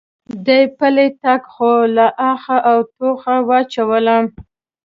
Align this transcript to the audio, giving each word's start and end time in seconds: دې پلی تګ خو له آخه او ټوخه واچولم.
دې 0.45 0.61
پلی 0.77 1.07
تګ 1.23 1.41
خو 1.53 1.73
له 1.97 2.07
آخه 2.31 2.57
او 2.69 2.77
ټوخه 2.95 3.35
واچولم. 3.47 4.25